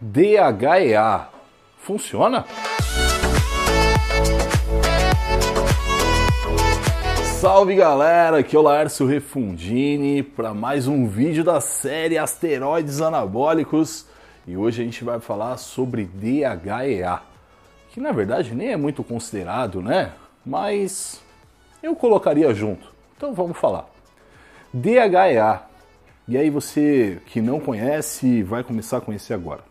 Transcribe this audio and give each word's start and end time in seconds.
DHEA 0.00 1.26
funciona? 1.76 2.44
Salve 7.40 7.74
galera, 7.74 8.38
aqui 8.38 8.54
é 8.54 8.58
o 8.60 8.62
Laércio 8.62 9.06
Refundini 9.06 10.22
para 10.22 10.54
mais 10.54 10.86
um 10.86 11.08
vídeo 11.08 11.42
da 11.42 11.60
série 11.60 12.16
Asteroides 12.16 13.00
Anabólicos 13.00 14.06
e 14.46 14.56
hoje 14.56 14.82
a 14.82 14.84
gente 14.84 15.02
vai 15.02 15.18
falar 15.18 15.56
sobre 15.56 16.04
DHEA, 16.04 17.20
que 17.90 18.00
na 18.00 18.12
verdade 18.12 18.54
nem 18.54 18.70
é 18.70 18.76
muito 18.76 19.02
considerado, 19.02 19.82
né? 19.82 20.12
Mas 20.46 21.20
eu 21.82 21.96
colocaria 21.96 22.54
junto, 22.54 22.86
então 23.16 23.34
vamos 23.34 23.58
falar. 23.58 23.88
DHEA, 24.72 25.60
e 26.28 26.38
aí 26.38 26.50
você 26.50 27.20
que 27.26 27.40
não 27.40 27.58
conhece 27.58 28.44
vai 28.44 28.62
começar 28.62 28.98
a 28.98 29.00
conhecer 29.00 29.34
agora. 29.34 29.67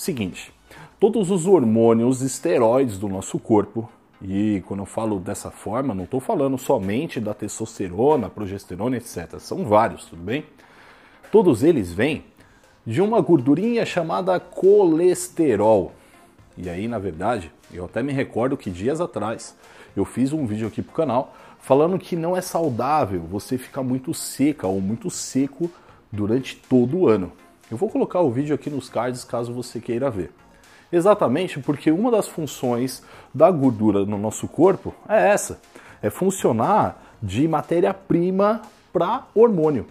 Seguinte, 0.00 0.50
todos 0.98 1.30
os 1.30 1.46
hormônios 1.46 2.22
esteroides 2.22 2.96
do 2.96 3.06
nosso 3.06 3.38
corpo, 3.38 3.86
e 4.22 4.62
quando 4.66 4.80
eu 4.80 4.86
falo 4.86 5.20
dessa 5.20 5.50
forma, 5.50 5.94
não 5.94 6.04
estou 6.04 6.20
falando 6.20 6.56
somente 6.56 7.20
da 7.20 7.34
testosterona, 7.34 8.30
progesterona, 8.30 8.96
etc. 8.96 9.38
São 9.38 9.66
vários, 9.66 10.06
tudo 10.06 10.22
bem? 10.22 10.46
Todos 11.30 11.62
eles 11.62 11.92
vêm 11.92 12.24
de 12.86 13.02
uma 13.02 13.20
gordurinha 13.20 13.84
chamada 13.84 14.40
colesterol. 14.40 15.92
E 16.56 16.70
aí, 16.70 16.88
na 16.88 16.98
verdade, 16.98 17.52
eu 17.70 17.84
até 17.84 18.02
me 18.02 18.14
recordo 18.14 18.56
que 18.56 18.70
dias 18.70 19.02
atrás 19.02 19.54
eu 19.94 20.06
fiz 20.06 20.32
um 20.32 20.46
vídeo 20.46 20.66
aqui 20.66 20.80
pro 20.80 20.94
canal 20.94 21.36
falando 21.58 21.98
que 21.98 22.16
não 22.16 22.34
é 22.34 22.40
saudável 22.40 23.20
você 23.20 23.58
ficar 23.58 23.82
muito 23.82 24.14
seca 24.14 24.66
ou 24.66 24.80
muito 24.80 25.10
seco 25.10 25.70
durante 26.10 26.56
todo 26.56 27.00
o 27.00 27.06
ano. 27.06 27.30
Eu 27.70 27.76
vou 27.76 27.88
colocar 27.88 28.20
o 28.20 28.30
vídeo 28.30 28.54
aqui 28.54 28.68
nos 28.68 28.88
cards 28.88 29.22
caso 29.22 29.52
você 29.52 29.80
queira 29.80 30.10
ver. 30.10 30.32
Exatamente 30.92 31.60
porque 31.60 31.92
uma 31.92 32.10
das 32.10 32.26
funções 32.26 33.00
da 33.32 33.48
gordura 33.48 34.04
no 34.04 34.18
nosso 34.18 34.48
corpo 34.48 34.92
é 35.08 35.28
essa: 35.28 35.60
é 36.02 36.10
funcionar 36.10 37.00
de 37.22 37.46
matéria-prima 37.46 38.62
para 38.92 39.24
hormônio. 39.34 39.86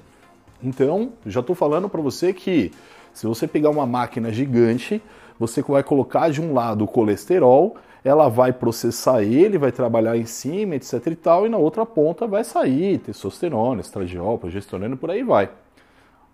Então, 0.61 1.13
já 1.25 1.39
estou 1.39 1.55
falando 1.55 1.87
para 1.87 2.01
você 2.01 2.33
que 2.33 2.73
se 3.13 3.25
você 3.25 3.47
pegar 3.47 3.69
uma 3.69 3.85
máquina 3.85 4.29
gigante, 4.29 5.01
você 5.39 5.61
vai 5.61 5.81
colocar 5.81 6.29
de 6.29 6.41
um 6.41 6.53
lado 6.53 6.83
o 6.83 6.87
colesterol, 6.87 7.77
ela 8.03 8.27
vai 8.27 8.51
processar 8.51 9.23
ele, 9.23 9.57
vai 9.57 9.71
trabalhar 9.71 10.17
em 10.17 10.25
cima, 10.25 10.75
etc 10.75 11.07
e 11.07 11.15
tal, 11.15 11.45
e 11.45 11.49
na 11.49 11.57
outra 11.57 11.85
ponta 11.85 12.27
vai 12.27 12.43
sair 12.43 12.97
testosterona, 12.97 13.79
estradiol, 13.79 14.37
progesterona 14.37 14.97
por 14.97 15.09
aí 15.11 15.23
vai. 15.23 15.49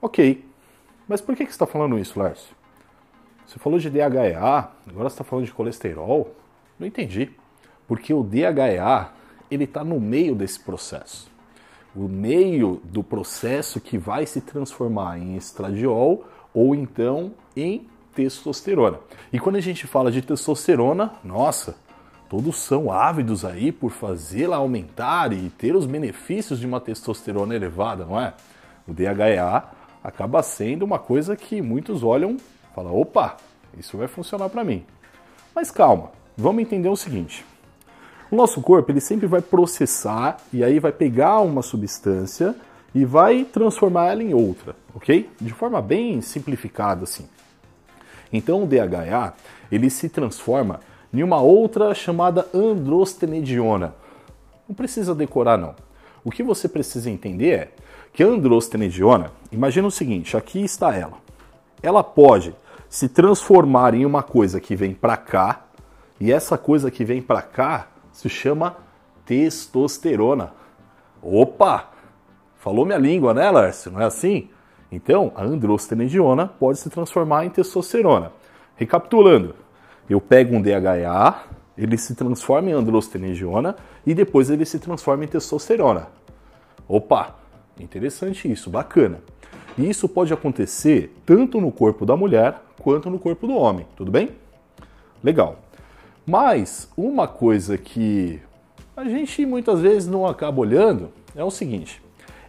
Ok, 0.01 0.43
mas 1.07 1.21
por 1.21 1.35
que, 1.35 1.45
que 1.45 1.51
você 1.51 1.55
está 1.55 1.67
falando 1.67 1.97
isso, 1.99 2.19
Lércio? 2.19 2.55
Você 3.45 3.59
falou 3.59 3.77
de 3.77 3.89
DHEA, 3.89 4.69
agora 4.87 5.09
você 5.09 5.13
está 5.13 5.23
falando 5.23 5.45
de 5.45 5.53
colesterol? 5.53 6.35
Não 6.79 6.87
entendi. 6.87 7.31
Porque 7.87 8.13
o 8.13 8.23
DHEA, 8.23 9.09
ele 9.49 9.65
está 9.65 9.83
no 9.83 9.99
meio 9.99 10.35
desse 10.35 10.59
processo. 10.59 11.29
O 11.95 12.07
meio 12.07 12.81
do 12.83 13.03
processo 13.03 13.79
que 13.79 13.97
vai 13.97 14.25
se 14.25 14.41
transformar 14.41 15.19
em 15.19 15.37
estradiol 15.37 16.25
ou 16.53 16.73
então 16.73 17.33
em 17.55 17.87
testosterona. 18.15 18.99
E 19.31 19.39
quando 19.39 19.57
a 19.57 19.61
gente 19.61 19.85
fala 19.85 20.11
de 20.11 20.21
testosterona, 20.21 21.13
nossa, 21.23 21.75
todos 22.27 22.57
são 22.57 22.91
ávidos 22.91 23.45
aí 23.45 23.71
por 23.71 23.91
fazê-la 23.91 24.57
aumentar 24.57 25.31
e 25.31 25.49
ter 25.51 25.75
os 25.75 25.85
benefícios 25.85 26.59
de 26.59 26.65
uma 26.65 26.81
testosterona 26.81 27.55
elevada, 27.55 28.05
não 28.05 28.19
é? 28.19 28.33
O 28.87 28.93
DHEA 28.93 29.63
acaba 30.05 30.43
sendo 30.43 30.85
uma 30.85 30.99
coisa 30.99 31.35
que 31.35 31.63
muitos 31.63 32.03
olham 32.03 32.37
e 32.37 32.75
falam: 32.75 32.95
opa, 32.95 33.37
isso 33.75 33.97
vai 33.97 34.07
funcionar 34.07 34.49
para 34.49 34.63
mim. 34.63 34.85
Mas 35.53 35.71
calma, 35.71 36.11
vamos 36.37 36.61
entender 36.61 36.89
o 36.89 36.95
seguinte. 36.95 37.43
O 38.29 38.35
nosso 38.35 38.61
corpo 38.61 38.91
ele 38.91 39.01
sempre 39.01 39.25
vai 39.25 39.41
processar 39.41 40.37
e 40.53 40.63
aí 40.63 40.79
vai 40.79 40.91
pegar 40.91 41.39
uma 41.39 41.63
substância 41.63 42.55
e 42.93 43.03
vai 43.03 43.45
transformar 43.45 44.11
ela 44.11 44.21
em 44.21 44.33
outra, 44.33 44.75
ok? 44.93 45.29
De 45.41 45.53
forma 45.53 45.81
bem 45.81 46.21
simplificada 46.21 47.03
assim. 47.03 47.27
Então 48.31 48.63
o 48.63 48.67
DHA 48.67 49.33
ele 49.71 49.89
se 49.89 50.07
transforma 50.07 50.81
em 51.11 51.23
uma 51.23 51.41
outra 51.41 51.95
chamada 51.95 52.47
androstenediona. 52.53 53.95
Não 54.67 54.75
precisa 54.75 55.15
decorar 55.15 55.57
não. 55.57 55.75
O 56.25 56.31
que 56.31 56.41
você 56.41 56.67
precisa 56.67 57.07
entender 57.07 57.51
é 57.51 57.71
que 58.11 58.23
a 58.23 58.27
androstenediona, 58.27 59.31
imagina 59.51 59.87
o 59.87 59.91
seguinte, 59.91 60.35
aqui 60.35 60.63
está 60.63 60.91
ela. 60.95 61.19
Ela 61.83 62.03
pode 62.03 62.55
se 62.89 63.07
transformar 63.07 63.93
em 63.93 64.07
uma 64.07 64.23
coisa 64.23 64.59
que 64.59 64.75
vem 64.75 64.91
para 64.91 65.15
cá, 65.17 65.67
e 66.19 66.31
essa 66.31 66.57
coisa 66.57 66.89
que 66.89 67.05
vem 67.05 67.21
para 67.21 67.43
cá 67.43 67.89
se 68.11 68.27
chama 68.27 68.75
testosterona. 69.23 70.51
Opa! 71.21 71.91
Falou 72.57 72.87
minha 72.87 72.97
língua, 72.97 73.31
né, 73.31 73.51
Lárcio? 73.51 73.91
Não 73.91 74.01
é 74.01 74.05
assim? 74.05 74.49
Então, 74.91 75.31
a 75.35 75.43
androstenediona 75.43 76.47
pode 76.47 76.79
se 76.79 76.89
transformar 76.89 77.45
em 77.45 77.51
testosterona. 77.51 78.31
Recapitulando, 78.75 79.53
eu 80.09 80.19
pego 80.19 80.55
um 80.55 80.61
DHA, 80.61 81.43
ele 81.77 81.97
se 81.97 82.15
transforma 82.15 82.69
em 82.69 82.73
androstenediona 82.73 83.75
e 84.05 84.13
depois 84.13 84.49
ele 84.49 84.65
se 84.65 84.79
transforma 84.79 85.23
em 85.23 85.27
testosterona. 85.27 86.07
Opa, 86.87 87.35
Interessante 87.79 88.49
isso, 88.49 88.69
bacana. 88.69 89.19
E 89.77 89.89
isso 89.89 90.07
pode 90.07 90.33
acontecer 90.33 91.13
tanto 91.25 91.59
no 91.59 91.71
corpo 91.71 92.05
da 92.05 92.15
mulher 92.15 92.61
quanto 92.79 93.09
no 93.09 93.19
corpo 93.19 93.45
do 93.45 93.55
homem, 93.55 93.85
tudo 93.95 94.09
bem? 94.09 94.29
Legal. 95.23 95.59
Mas 96.25 96.89
uma 96.95 97.27
coisa 97.27 97.77
que 97.77 98.39
a 98.95 99.03
gente 99.03 99.45
muitas 99.45 99.81
vezes 99.81 100.07
não 100.07 100.25
acaba 100.25 100.61
olhando 100.61 101.09
é 101.35 101.43
o 101.43 101.51
seguinte: 101.51 102.01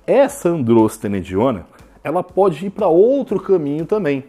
essa 0.06 0.48
androstenediona 0.48 1.66
ela 2.04 2.22
pode 2.22 2.64
ir 2.64 2.70
para 2.70 2.86
outro 2.86 3.40
caminho 3.40 3.84
também. 3.84 4.24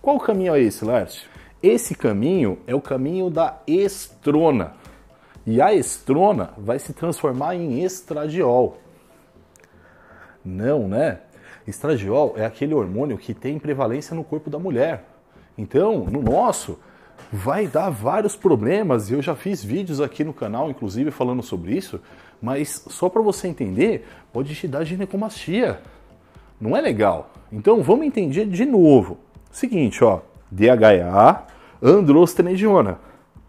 Qual 0.00 0.18
caminho 0.18 0.54
é 0.54 0.60
esse, 0.60 0.84
Lércio? 0.84 1.28
Esse 1.62 1.94
caminho 1.94 2.58
é 2.66 2.74
o 2.74 2.80
caminho 2.80 3.30
da 3.30 3.60
estrona. 3.66 4.74
E 5.46 5.60
a 5.60 5.72
estrona 5.72 6.50
vai 6.58 6.78
se 6.78 6.92
transformar 6.92 7.54
em 7.54 7.84
estradiol. 7.84 8.78
Não, 10.44 10.88
né? 10.88 11.20
Estradiol 11.66 12.34
é 12.36 12.44
aquele 12.44 12.74
hormônio 12.74 13.16
que 13.16 13.32
tem 13.32 13.58
prevalência 13.58 14.14
no 14.14 14.24
corpo 14.24 14.50
da 14.50 14.58
mulher. 14.58 15.04
Então, 15.56 16.04
no 16.04 16.20
nosso, 16.20 16.78
vai 17.32 17.68
dar 17.68 17.90
vários 17.90 18.34
problemas. 18.34 19.10
Eu 19.10 19.22
já 19.22 19.36
fiz 19.36 19.62
vídeos 19.62 20.00
aqui 20.00 20.24
no 20.24 20.32
canal, 20.32 20.68
inclusive, 20.70 21.10
falando 21.10 21.42
sobre 21.42 21.76
isso, 21.76 22.00
mas 22.40 22.84
só 22.88 23.08
para 23.08 23.22
você 23.22 23.46
entender, 23.46 24.06
pode 24.32 24.54
te 24.54 24.66
dar 24.66 24.84
ginecomastia. 24.84 25.80
Não 26.60 26.76
é 26.76 26.80
legal. 26.80 27.30
Então, 27.52 27.82
vamos 27.82 28.06
entender 28.06 28.46
de 28.46 28.64
novo. 28.64 29.18
Seguinte, 29.50 30.02
ó, 30.02 30.20
DHA, 30.52 31.46
androstenediona, 31.82 32.98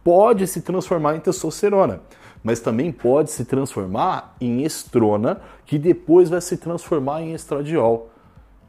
pode 0.04 0.48
se 0.48 0.62
transformar 0.62 1.16
em 1.16 1.20
testosterona 1.20 2.02
mas 2.44 2.60
também 2.60 2.92
pode 2.92 3.32
se 3.32 3.46
transformar 3.46 4.36
em 4.42 4.64
estrona, 4.64 5.42
que 5.66 5.80
depois 5.80 6.30
vai 6.30 6.42
se 6.42 6.58
transformar 6.58 7.22
em 7.22 7.34
estradiol. 7.34 8.10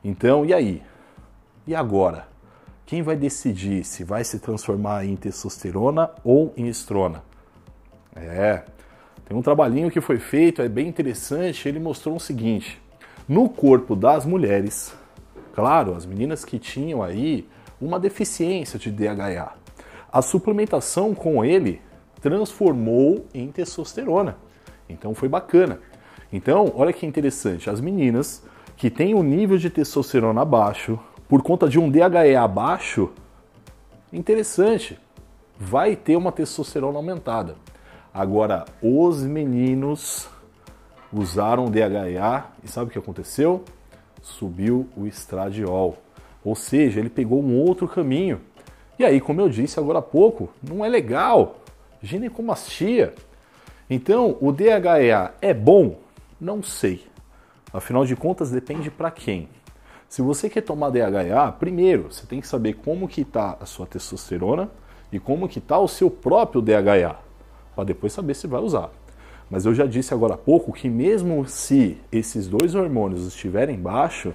Então, 0.02 0.46
e 0.46 0.54
aí? 0.54 0.82
E 1.66 1.74
agora? 1.74 2.28
Quem 2.86 3.02
vai 3.02 3.16
decidir 3.16 3.82
se 3.82 4.04
vai 4.04 4.22
se 4.22 4.38
transformar 4.38 5.04
em 5.04 5.16
testosterona 5.16 6.10
ou 6.22 6.52
em 6.56 6.68
estrona? 6.68 7.22
É, 8.14 8.62
tem 9.26 9.36
um 9.36 9.42
trabalhinho 9.42 9.90
que 9.90 10.00
foi 10.00 10.18
feito, 10.18 10.62
é 10.62 10.68
bem 10.68 10.86
interessante, 10.86 11.68
ele 11.68 11.80
mostrou 11.80 12.14
o 12.14 12.20
seguinte: 12.20 12.80
no 13.26 13.48
corpo 13.48 13.96
das 13.96 14.24
mulheres, 14.24 14.94
claro, 15.52 15.94
as 15.96 16.06
meninas 16.06 16.44
que 16.44 16.58
tinham 16.58 17.02
aí 17.02 17.48
uma 17.80 17.98
deficiência 17.98 18.78
de 18.78 18.90
DHA, 18.90 19.52
a 20.12 20.22
suplementação 20.22 21.14
com 21.14 21.44
ele 21.44 21.80
transformou 22.20 23.26
em 23.34 23.50
testosterona. 23.50 24.36
Então 24.88 25.14
foi 25.14 25.28
bacana. 25.28 25.80
Então, 26.32 26.72
olha 26.74 26.92
que 26.92 27.06
interessante, 27.06 27.68
as 27.68 27.80
meninas 27.80 28.42
que 28.76 28.90
têm 28.90 29.14
o 29.14 29.18
um 29.18 29.22
nível 29.22 29.58
de 29.58 29.70
testosterona 29.70 30.44
baixo 30.44 30.98
por 31.28 31.42
conta 31.42 31.68
de 31.68 31.78
um 31.78 31.90
DHE 31.90 32.48
baixo, 32.52 33.10
interessante, 34.12 34.98
vai 35.58 35.96
ter 35.96 36.16
uma 36.16 36.32
testosterona 36.32 36.98
aumentada. 36.98 37.56
Agora, 38.12 38.64
os 38.82 39.22
meninos 39.22 40.28
usaram 41.12 41.70
DHEA 41.70 42.44
e 42.62 42.68
sabe 42.68 42.88
o 42.88 42.92
que 42.92 42.98
aconteceu? 42.98 43.64
Subiu 44.22 44.88
o 44.96 45.06
estradiol. 45.06 45.96
Ou 46.44 46.54
seja, 46.54 47.00
ele 47.00 47.08
pegou 47.08 47.42
um 47.42 47.58
outro 47.58 47.88
caminho. 47.88 48.40
E 48.98 49.04
aí, 49.04 49.20
como 49.20 49.40
eu 49.40 49.48
disse 49.48 49.80
agora 49.80 50.00
há 50.00 50.02
pouco, 50.02 50.50
não 50.62 50.84
é 50.84 50.88
legal 50.88 51.56
ginecomastia. 52.02 53.14
Então, 53.88 54.36
o 54.40 54.52
DHEA 54.52 55.32
é 55.40 55.54
bom? 55.54 55.98
Não 56.40 56.62
sei. 56.62 57.04
Afinal 57.72 58.04
de 58.04 58.14
contas, 58.14 58.50
depende 58.50 58.90
para 58.90 59.10
quem. 59.10 59.48
Se 60.08 60.22
você 60.22 60.48
quer 60.48 60.60
tomar 60.60 60.90
DHA, 60.90 61.50
primeiro 61.58 62.12
você 62.12 62.24
tem 62.24 62.40
que 62.40 62.46
saber 62.46 62.74
como 62.74 63.08
que 63.08 63.22
está 63.22 63.56
a 63.60 63.66
sua 63.66 63.84
testosterona 63.84 64.70
e 65.10 65.18
como 65.18 65.48
que 65.48 65.58
está 65.58 65.76
o 65.78 65.88
seu 65.88 66.08
próprio 66.08 66.62
DHA, 66.62 67.16
para 67.74 67.84
depois 67.84 68.12
saber 68.12 68.34
se 68.34 68.46
vai 68.46 68.60
usar. 68.60 68.90
Mas 69.50 69.66
eu 69.66 69.74
já 69.74 69.86
disse 69.86 70.14
agora 70.14 70.34
há 70.34 70.38
pouco 70.38 70.72
que 70.72 70.88
mesmo 70.88 71.44
se 71.46 71.98
esses 72.12 72.46
dois 72.46 72.76
hormônios 72.76 73.26
estiverem 73.26 73.76
baixo, 73.76 74.32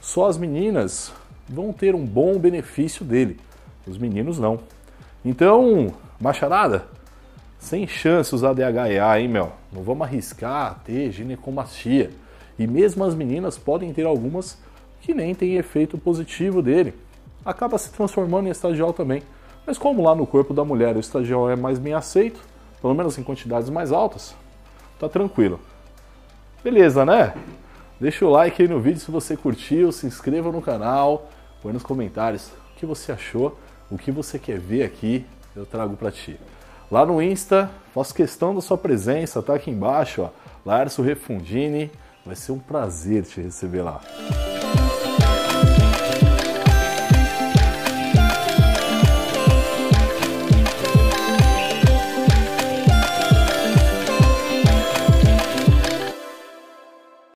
só 0.00 0.26
as 0.28 0.38
meninas 0.38 1.12
vão 1.48 1.72
ter 1.72 1.94
um 1.94 2.04
bom 2.04 2.38
benefício 2.38 3.04
dele, 3.04 3.38
os 3.86 3.96
meninos 3.98 4.38
não. 4.38 4.60
Então, 5.24 5.92
macharada, 6.20 6.86
sem 7.58 7.86
chance 7.86 8.34
usar 8.34 8.52
DHA, 8.52 9.20
hein, 9.20 9.28
meu? 9.28 9.52
Não 9.72 9.82
vamos 9.82 10.06
arriscar 10.06 10.80
ter 10.84 11.10
ginecomastia. 11.10 12.10
E 12.58 12.66
mesmo 12.66 13.04
as 13.04 13.14
meninas 13.14 13.58
podem 13.58 13.92
ter 13.92 14.06
algumas 14.06 14.58
que 15.00 15.14
nem 15.14 15.34
tem 15.34 15.56
efeito 15.56 15.98
positivo 15.98 16.62
dele. 16.62 16.94
Acaba 17.44 17.78
se 17.78 17.92
transformando 17.92 18.46
em 18.46 18.50
estadial 18.50 18.92
também. 18.92 19.22
Mas 19.66 19.76
como 19.76 20.02
lá 20.02 20.14
no 20.14 20.26
corpo 20.26 20.54
da 20.54 20.64
mulher 20.64 20.96
o 20.96 21.00
estadial 21.00 21.50
é 21.50 21.56
mais 21.56 21.78
bem 21.78 21.94
aceito, 21.94 22.40
pelo 22.80 22.94
menos 22.94 23.18
em 23.18 23.22
quantidades 23.22 23.68
mais 23.68 23.92
altas, 23.92 24.34
tá 24.98 25.08
tranquilo. 25.08 25.60
Beleza, 26.62 27.04
né? 27.04 27.34
Deixa 28.00 28.24
o 28.24 28.30
like 28.30 28.62
aí 28.62 28.68
no 28.68 28.80
vídeo 28.80 29.00
se 29.00 29.10
você 29.10 29.36
curtiu, 29.36 29.90
se 29.92 30.06
inscreva 30.06 30.50
no 30.50 30.62
canal, 30.62 31.28
põe 31.62 31.72
nos 31.72 31.82
comentários 31.82 32.48
o 32.72 32.78
que 32.78 32.86
você 32.86 33.12
achou, 33.12 33.58
o 33.90 33.98
que 33.98 34.10
você 34.10 34.38
quer 34.38 34.58
ver 34.58 34.82
aqui, 34.84 35.26
eu 35.56 35.66
trago 35.66 35.96
para 35.96 36.10
ti. 36.10 36.38
Lá 36.90 37.04
no 37.04 37.20
Insta, 37.20 37.70
faço 37.94 38.14
questão 38.14 38.54
da 38.54 38.60
sua 38.60 38.78
presença, 38.78 39.42
tá 39.42 39.54
aqui 39.54 39.70
embaixo, 39.70 40.22
ó. 40.22 40.30
Larso 40.64 41.02
Refundini, 41.02 41.90
vai 42.24 42.36
ser 42.36 42.52
um 42.52 42.58
prazer 42.58 43.24
te 43.24 43.40
receber 43.40 43.82
lá. 43.82 44.00